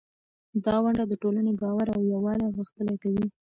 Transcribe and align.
دا 0.65 0.75
ونډه 0.83 1.03
د 1.07 1.13
ټولنې 1.21 1.53
باور 1.61 1.87
او 1.95 2.01
یووالی 2.13 2.53
غښتلی 2.57 2.95
کوي. 3.03 3.25